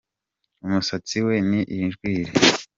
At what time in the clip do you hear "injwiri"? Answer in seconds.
1.77-2.31